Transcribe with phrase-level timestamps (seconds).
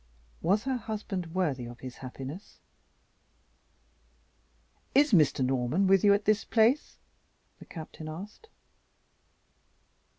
[0.41, 2.57] Was her husband worthy of his happiness?
[4.95, 5.45] "Is Mr.
[5.45, 6.97] Norman with you at this place?"
[7.59, 8.47] the Captain asked.